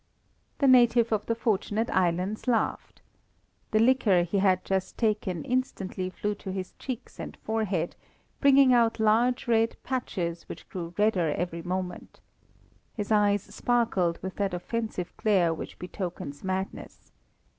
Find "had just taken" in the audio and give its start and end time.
4.39-5.43